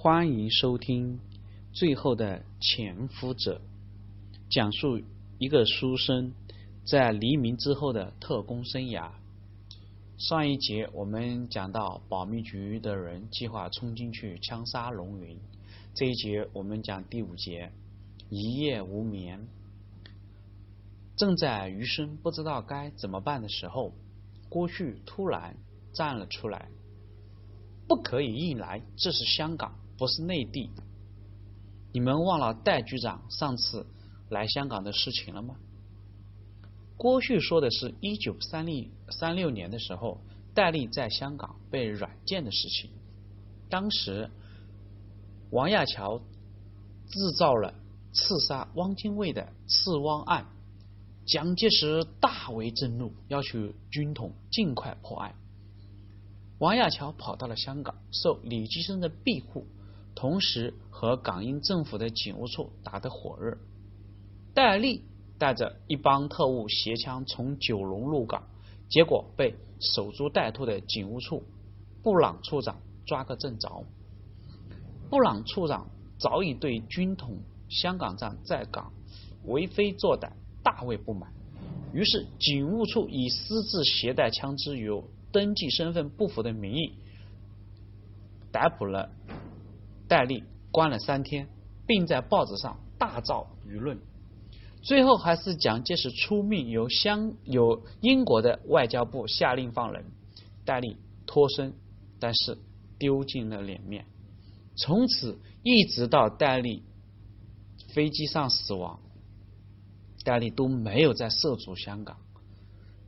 [0.00, 1.16] 欢迎收听
[1.72, 3.60] 《最后的潜伏者》，
[4.48, 5.02] 讲述
[5.40, 6.32] 一个书生
[6.84, 9.10] 在黎明之后的特工生涯。
[10.16, 15.36] 上一节我们讲到保密局的人计划冲进去枪杀龙云，
[15.94, 17.72] 这一节我们讲第五节，
[18.30, 19.48] 一夜无眠。
[21.16, 23.92] 正在余生不知道该怎么办的时候，
[24.48, 25.56] 郭旭突然
[25.92, 26.68] 站了出来
[27.88, 30.70] ：“不可以硬来，这是香港。”不是内地，
[31.92, 33.84] 你们忘了戴局长上次
[34.30, 35.56] 来香港的事情了吗？
[36.96, 40.20] 郭旭说的是一九三六三六年的时候，
[40.54, 42.90] 戴笠在香港被软禁的事情。
[43.68, 44.30] 当时
[45.50, 46.18] 王亚樵
[47.08, 47.74] 制造了
[48.12, 50.46] 刺杀汪精卫的刺汪案，
[51.26, 55.34] 蒋介石大为震怒，要求军统尽快破案。
[56.58, 59.66] 王亚樵跑到了香港，受李济深的庇护。
[60.18, 63.56] 同时和港英政府的警务处打得火热，
[64.52, 65.04] 戴笠
[65.38, 68.42] 带着一帮特务携枪从九龙入港，
[68.88, 71.44] 结果被守株待兔的警务处
[72.02, 73.84] 布朗处长抓个正着。
[75.08, 78.92] 布朗处长早已对军统香港站在港
[79.44, 80.32] 为非作歹
[80.64, 81.32] 大为不满，
[81.92, 84.90] 于是警务处以私自携带枪支与
[85.30, 86.94] 登记身份不符的名义
[88.50, 89.10] 逮捕了。
[90.08, 90.42] 戴笠
[90.72, 91.48] 关了三天，
[91.86, 94.00] 并在报纸上大造舆论。
[94.80, 100.04] 最后还是蒋介石出命，由香由英国的外交部下令放人，
[100.64, 101.74] 戴笠脱身，
[102.18, 102.56] 但是
[102.98, 104.06] 丢尽了脸面。
[104.76, 106.84] 从此一直到戴笠
[107.92, 109.00] 飞机上死亡，
[110.24, 112.16] 戴笠都没有再涉足香港。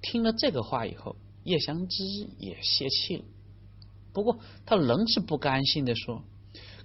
[0.00, 2.04] 听了这个话以后，叶祥之
[2.38, 3.24] 也泄气了。
[4.12, 6.22] 不过他仍是不甘心的说。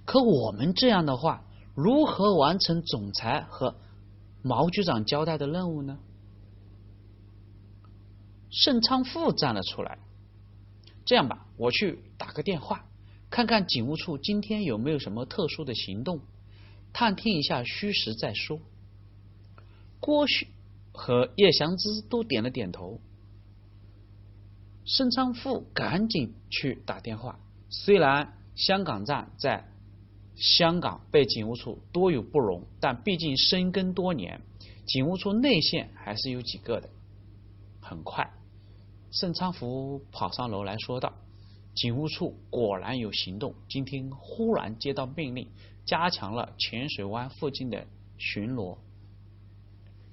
[0.04, 3.76] 可我们这样的话，如何完成总裁和
[4.42, 5.98] 毛局长交代的任务呢？
[8.50, 9.98] 盛昌富站了出来。
[11.04, 12.84] 这样吧，我去打个电话，
[13.30, 16.20] 看看警务处今天有没有什么特殊的行动，
[16.92, 18.58] 探听一下虚实再说。
[20.00, 20.48] 郭旭
[20.92, 23.00] 和叶祥之都点了点头。
[24.84, 27.38] 盛昌富赶紧去打电话。
[27.70, 29.71] 虽然香港站在。
[30.36, 34.40] 香港被警务处多有不容，但毕竟深耕多年，
[34.86, 36.88] 警务处内线还是有几个的。
[37.80, 38.32] 很快，
[39.10, 41.12] 盛昌福跑上楼来说道
[41.74, 45.48] ：“警务处果然有行动，今天忽然接到命令，
[45.84, 47.86] 加强了浅水湾附近的
[48.18, 48.78] 巡逻。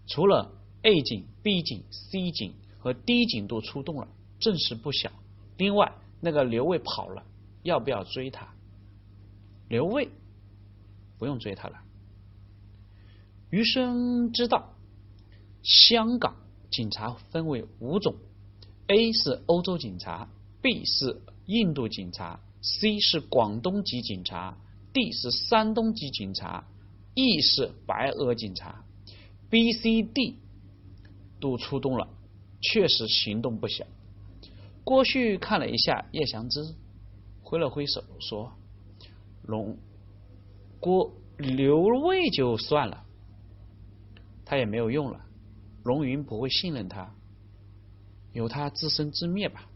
[0.08, 4.08] 除了 A 警、B 警、C 警和 D 警都出动了，
[4.40, 5.12] 阵势不小。
[5.58, 7.24] 另外，那个刘卫跑了，
[7.64, 8.48] 要不要追他？”
[9.70, 10.10] 刘卫
[11.18, 11.80] 不用追他了。
[13.52, 14.74] 余生知道，
[15.64, 16.36] 香港
[16.70, 18.16] 警察分为五种
[18.88, 20.28] ：A 是欧洲警察
[20.62, 24.58] ，B 是印度警察，C 是广东籍警察
[24.92, 26.68] ，D 是山东籍警察
[27.16, 28.84] ，E 是白俄警察。
[29.50, 30.38] B、C、D
[31.40, 32.08] 都出动了，
[32.62, 33.86] 确实行动不小。
[34.84, 36.76] 郭旭看了一下叶祥之，
[37.42, 38.54] 挥了挥手说。
[39.50, 39.80] 龙
[40.80, 43.04] 郭刘卫就算了，
[44.46, 45.26] 他也没有用了。
[45.84, 47.16] 龙云不会信任他，
[48.32, 49.68] 由他自生自灭吧。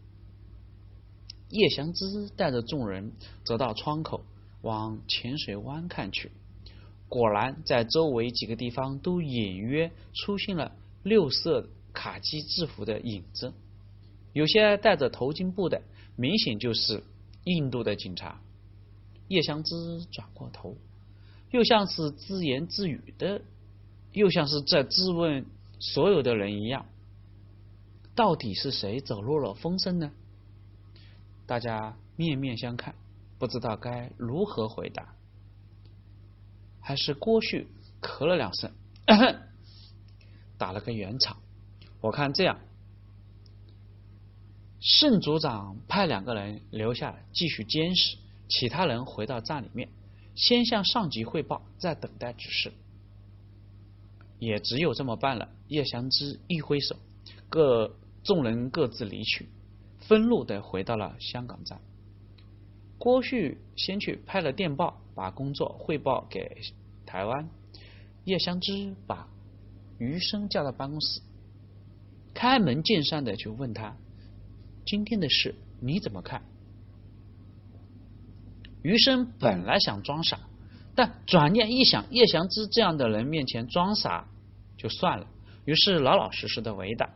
[1.48, 3.12] 叶祥之带着众人
[3.44, 4.24] 走到窗口，
[4.62, 6.30] 往浅水湾看去。
[7.08, 10.70] 果然，在周围几个地方都隐约出现了
[11.02, 13.52] 六色卡其制服的影子，
[14.32, 15.82] 有些戴着头巾布的，
[16.14, 17.02] 明显就是
[17.42, 18.40] 印度的警察。
[19.28, 20.76] 叶湘之转过头，
[21.50, 23.40] 又像是自言自语的，
[24.12, 25.46] 又像是在质问
[25.80, 26.86] 所有的人一样。
[28.14, 30.12] 到底是谁走漏了风声呢？
[31.46, 32.94] 大家面面相看，
[33.38, 35.14] 不知道该如何回答。
[36.80, 37.66] 还是郭旭
[38.00, 38.70] 咳了两声，
[40.58, 41.38] 打了个圆场。
[42.00, 42.60] 我看这样，
[44.80, 48.18] 盛组长派两个人留下来继续监视。
[48.56, 49.88] 其他人回到站里面，
[50.36, 52.72] 先向上级汇报，再等待指示。
[54.38, 55.48] 也只有这么办了。
[55.66, 56.94] 叶祥之一挥手，
[57.48, 59.48] 各众人各自离去，
[59.98, 61.80] 分路的回到了香港站。
[62.96, 66.62] 郭旭先去拍了电报，把工作汇报给
[67.04, 67.48] 台湾。
[68.24, 69.28] 叶祥之把
[69.98, 71.20] 余生叫到办公室，
[72.32, 73.96] 开门见山的就问他
[74.86, 76.44] ：“今天的事你怎么看？”
[78.84, 80.38] 余生本来想装傻，
[80.94, 84.28] 但转念一想，叶祥之这样的人面前装傻
[84.76, 85.26] 就算了，
[85.64, 87.08] 于是老老实实的回答：“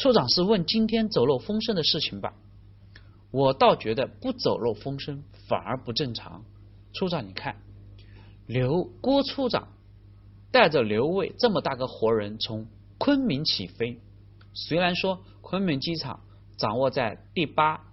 [0.00, 2.32] 处长是问今天走漏风声的事情吧？
[3.30, 6.42] 我倒觉得不走漏风声反而不正常。
[6.94, 7.56] 处长，你看，
[8.46, 9.68] 刘郭处长
[10.50, 12.66] 带着刘卫这么大个活人从
[12.96, 14.00] 昆明起飞，
[14.54, 16.20] 虽然说昆明机场
[16.56, 17.84] 掌握在第八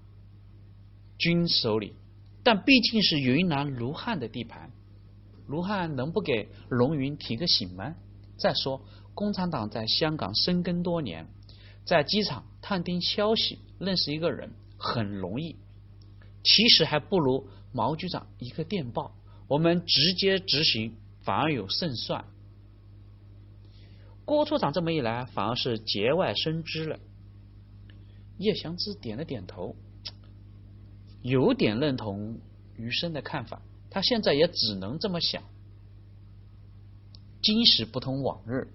[1.18, 1.94] 军手里。”
[2.46, 4.72] 但毕竟是云南卢汉的地盘，
[5.48, 7.96] 卢汉能不给龙云提个醒吗？
[8.38, 11.26] 再说，共产党在香港生根多年，
[11.86, 15.56] 在机场探听消息、认识一个人很容易，
[16.44, 19.16] 其实还不如毛局长一个电报，
[19.48, 22.26] 我们直接执行反而有胜算。
[24.24, 27.00] 郭处长这么一来，反而是节外生枝了。
[28.38, 29.76] 叶祥之点了点头。
[31.26, 32.38] 有点认同
[32.78, 35.42] 余生的看法，他现在也只能这么想。
[37.42, 38.68] 今时不同往日，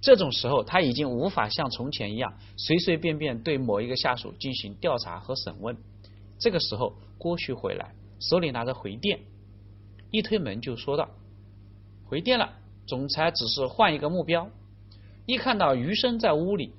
[0.00, 5.76] 这种时候他已经无法像从前一样随随便便对某一个下属进行调查和审问。
[6.40, 9.20] 这个时候，郭旭回来，手里拿着回电，
[10.10, 11.08] 一推门就说道
[12.06, 12.54] ：“回电了，
[12.88, 14.50] 总裁只是换一个目标。”
[15.26, 16.72] 一看到余生在屋里，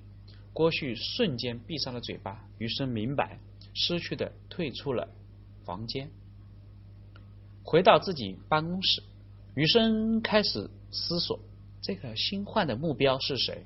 [0.51, 2.43] 郭旭瞬间闭上了嘴巴。
[2.57, 3.39] 余生明白。
[3.81, 5.07] 失去的退出了
[5.63, 6.11] 房间，
[7.63, 9.01] 回到自己办公室，
[9.55, 11.39] 余生开始思索
[11.81, 13.65] 这个新换的目标是谁。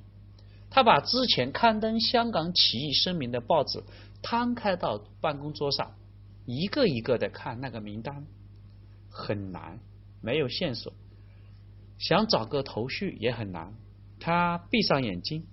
[0.69, 3.83] 他把之前刊登香港起义声明的报纸
[4.21, 5.95] 摊开到办公桌上，
[6.45, 8.27] 一个一个的看那个名单，
[9.09, 9.79] 很难，
[10.21, 10.93] 没有线索，
[11.97, 13.73] 想找个头绪也很难。
[14.19, 15.47] 他闭上眼睛，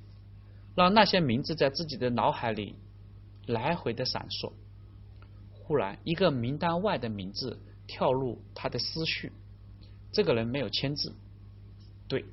[0.75, 2.75] 让那些名字在自己的脑海里。
[3.51, 4.53] 来回的闪烁，
[5.53, 9.31] 忽然一个名单外的名字跳入他的思绪。
[10.13, 11.15] 这个人没有签字，
[12.09, 12.25] 对，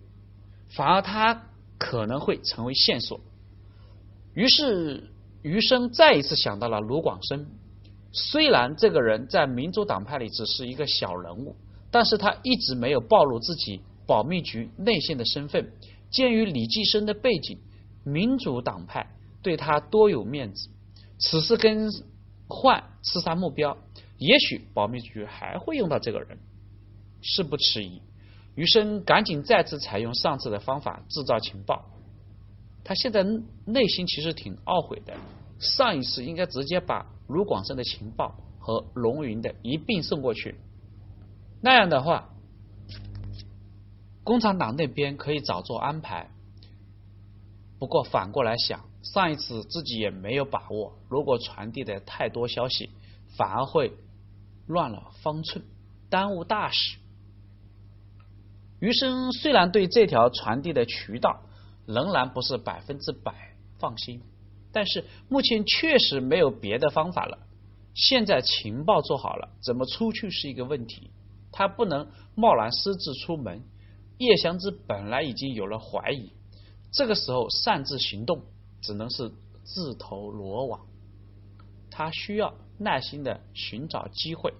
[0.69, 3.19] 反而他可能会成为线索。
[4.34, 5.12] 于是
[5.44, 7.46] 余生再一次想到了卢广生。
[8.12, 11.56] 虽然这个人在民主党派里只是一个小人物，
[11.92, 15.72] 但是他一直没有暴露自己保密局内线的身份。
[16.10, 17.60] 鉴于李济生的背景，
[18.04, 19.06] 民主党派
[19.44, 20.70] 对他多有面子。
[21.19, 21.90] 此次更
[22.48, 23.78] 换刺杀目标，
[24.18, 26.38] 也许保密局还会用到这个人。
[27.22, 28.02] 事不迟疑，
[28.56, 31.86] 余生赶紧再次采用上次的方法制造情报。
[32.84, 33.24] 他现在
[33.66, 35.18] 内心其实挺懊悔的，
[35.60, 40.56] 上一次应该直接把卢广生的情报和龙云的一并送过去，
[41.62, 42.30] 那样的话，
[44.24, 46.30] 共产党那边可以早做安排。
[47.80, 48.87] 不过反过来想。
[49.04, 52.90] 上一次自己也没有把握，如果传递的太多消息，
[53.38, 53.94] 反而会
[54.66, 55.64] 乱了方寸，
[56.10, 56.98] 耽误大事。
[58.80, 61.42] 余生虽然对这条传递的渠道
[61.86, 64.22] 仍然不是百分之百放心，
[64.72, 67.40] 但是目前确实没有别的方法了。
[67.96, 71.10] 现在情报做好了，怎么出去是一个问题。
[71.52, 73.64] 他不能贸然私自出门。
[74.20, 76.32] 叶祥之本来已经有了怀疑，
[76.92, 78.44] 这个时候擅自行动。
[78.81, 79.31] 只能是
[79.63, 80.85] 自投罗网。
[81.89, 84.53] 他需要耐心的寻找机会。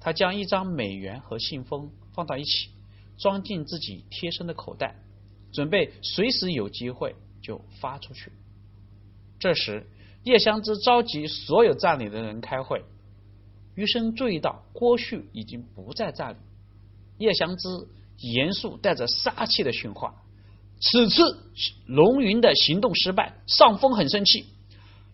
[0.00, 2.70] 他将一张美元和信封放到一起，
[3.16, 4.94] 装进自己贴身的口袋，
[5.52, 8.32] 准备随时有机会就发出去。
[9.40, 9.86] 这时，
[10.22, 12.84] 叶香之召集所有站里的人开会。
[13.74, 16.36] 余生注意到郭旭已经不在站里。
[17.18, 17.68] 叶香之
[18.18, 20.22] 严肃带着杀气的训话。
[20.80, 21.38] 此次
[21.86, 24.46] 龙云的行动失败，上峰很生气，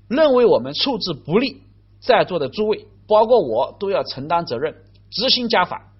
[0.08, 1.62] 认为我们处置不力，
[2.00, 4.74] 在座的诸位，包括我，都要承担责任，
[5.10, 5.92] 执行家法。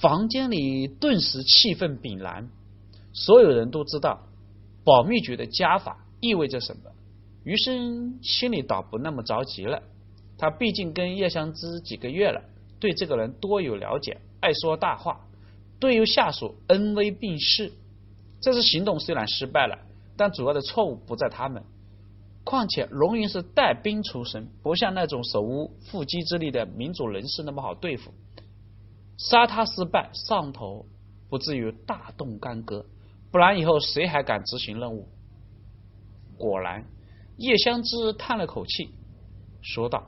[0.00, 2.50] 房间里顿时气氛凛然，
[3.12, 4.26] 所有人都知道
[4.84, 6.90] 保密局的家法意味着什么。
[7.44, 9.82] 余生心里倒不那么着急了，
[10.38, 12.42] 他毕竟跟叶香之几个月了，
[12.80, 15.20] 对这个人多有了解，爱说大话，
[15.78, 17.72] 对于下属恩威并施。
[18.44, 19.78] 这次行动虽然失败了，
[20.18, 21.64] 但主要的错误不在他们。
[22.44, 28.12] 况且龙云是带兵出身，不像那种手无缚鸡之力的民主人士那么好对付。
[29.16, 30.84] 杀他失败，上头
[31.30, 32.84] 不至于大动干戈，
[33.30, 35.08] 不然以后谁还敢执行任务？
[36.36, 36.84] 果然，
[37.38, 38.90] 叶香之叹了口气，
[39.62, 40.04] 说道：“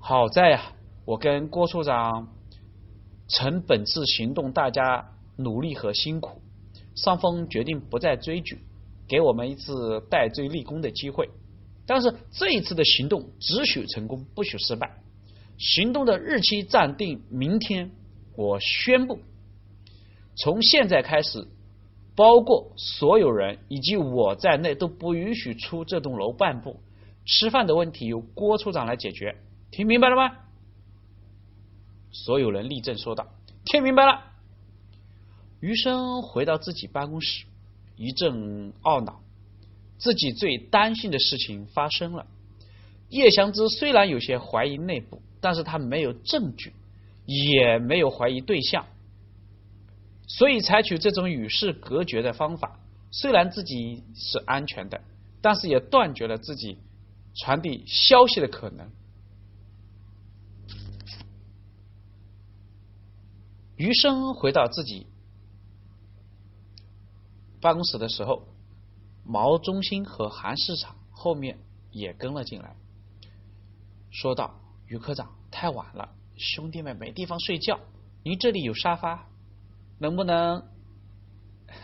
[0.00, 0.72] 好在呀，
[1.04, 2.26] 我跟郭处长
[3.28, 6.42] 趁本次行动大家努力和辛苦。”
[6.94, 8.58] 上峰决定不再追举，
[9.08, 11.28] 给我们一次戴罪立功的机会。
[11.86, 15.02] 但是这一次的行动只许成功，不许失败。
[15.58, 17.90] 行动的日期暂定明天。
[18.34, 19.18] 我宣布，
[20.36, 21.46] 从现在开始，
[22.16, 26.80] 包括所有人以及我在内都不允许出这栋楼半步。
[27.26, 29.36] 吃饭的问题由郭处长来解决，
[29.70, 30.34] 听明白了吗？
[32.10, 33.28] 所有人立正说道
[33.66, 34.31] ：“听明白了。”
[35.62, 37.46] 余生回到自己办公室，
[37.96, 39.20] 一阵懊恼，
[39.96, 42.26] 自己最担心的事情发生了。
[43.08, 46.72] 叶祥之虽然有些怀疑内部，但是他没有证据，
[47.26, 48.86] 也没有怀疑对象，
[50.26, 52.80] 所以采取这种与世隔绝的方法。
[53.12, 55.00] 虽然自己是安全的，
[55.40, 56.78] 但是也断绝了自己
[57.36, 58.90] 传递消息的可能。
[63.76, 65.06] 余生回到自己
[67.62, 68.42] 办公室的时候，
[69.24, 71.58] 毛中心和韩市场后面
[71.92, 72.74] 也跟了进来，
[74.10, 77.78] 说道：“余科长，太晚了，兄弟们没地方睡觉，
[78.24, 79.28] 您这里有沙发，
[79.98, 80.64] 能不能？”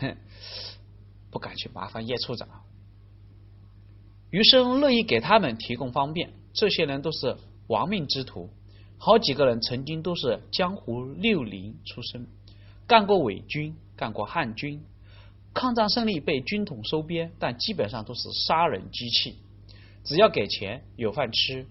[0.01, 0.17] 哼，
[1.31, 2.47] 不敢去麻烦叶处长。
[4.31, 8.49] 余生乐意给他们提供方便，这些人都是亡命之徒。
[8.97, 12.27] 好几个人曾经都是江湖六零出身，
[12.85, 14.83] 干过伪军，干过汉军。
[15.53, 19.35] 抗战胜利被军统收编，但基本上都是杀人机器。
[20.03, 21.65] 只要给钱有饭吃，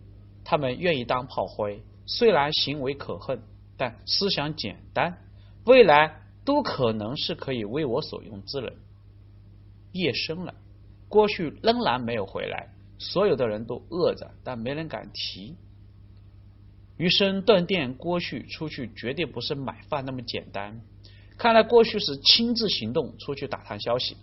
[0.44, 1.82] 他们愿意当炮灰。
[2.06, 3.42] 虽然行为可恨，
[3.76, 5.18] 但思想简单，
[5.64, 8.76] 未来都可能是可以为我所用之人。
[9.92, 10.54] 夜深了，
[11.08, 12.68] 郭旭仍然没有回来，
[12.98, 15.56] 所有的人都饿着，但没人敢提。
[16.96, 20.80] 余生断电，郭旭出去绝对不是买饭那么简单。
[21.38, 24.16] 看来郭旭是亲自行动出去打探消息，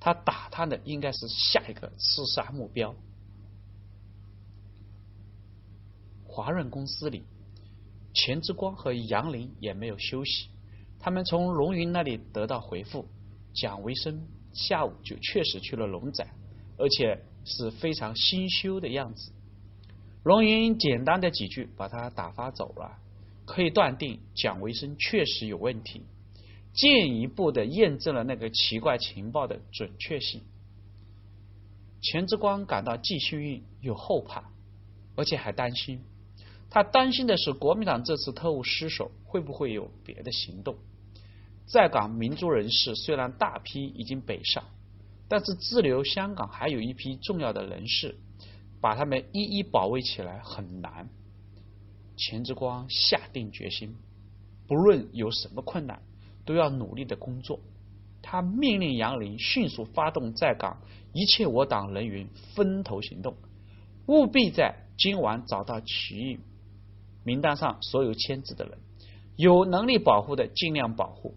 [0.00, 2.94] 他打探的应该是下一个刺杀目标。
[6.24, 7.24] 华润公司里，
[8.12, 10.48] 钱之光和杨林也没有休息，
[10.98, 13.06] 他们从龙云那里得到回复，
[13.54, 16.26] 蒋维生下午就确实去了龙仔，
[16.76, 19.30] 而且是非常心羞的样子。
[20.24, 22.98] 龙云简单的几句把他打发走了，
[23.44, 26.02] 可以断定蒋维生确实有问题，
[26.76, 30.42] 进一步的验证了那个奇怪情报的准确性。
[32.00, 34.44] 钱之光感到既幸运又后怕，
[35.16, 36.00] 而且还担心。
[36.70, 40.76] 他担心的是国民党这次特务失手会不会有别的行动。
[41.66, 44.62] 在港民族人士虽然大批已经北上，
[45.26, 48.14] 但是滞留香港还有一批重要的人士。
[48.78, 51.08] 把他们一一保卫起来很难。
[52.14, 53.96] 钱之光下定决心，
[54.68, 56.02] 不论有什么困难，
[56.46, 57.60] 都要努力的工作。
[58.22, 60.78] 他命令杨林迅速发动在港
[61.12, 63.36] 一切我党人员分头行动，
[64.06, 66.38] 务必在今晚找到起义
[67.22, 68.78] 名单上所有签字的人，
[69.36, 71.34] 有能力保护的尽量保护，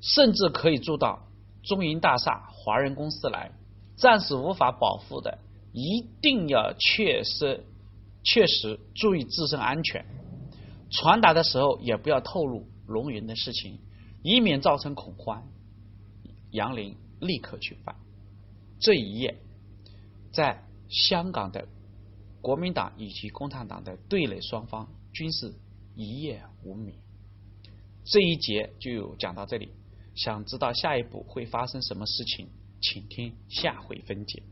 [0.00, 1.26] 甚至可以住到
[1.62, 3.52] 中银大厦华人公司来。
[3.96, 5.38] 暂时无法保护的，
[5.72, 7.64] 一定要确实
[8.24, 10.04] 确实注意自身安全。
[10.90, 13.78] 传达的时候也不要透露龙云的事情，
[14.22, 15.46] 以免造成恐慌。
[16.50, 17.96] 杨林立刻去办。
[18.78, 19.36] 这一夜，
[20.32, 21.66] 在香港的
[22.40, 25.54] 国民党以及共产党的对垒双方均是
[25.94, 26.96] 一夜无眠。
[28.04, 29.70] 这一节就讲到这里。
[30.14, 32.46] 想知道下一步会发生什么事情？
[32.80, 34.42] 请听下回分解。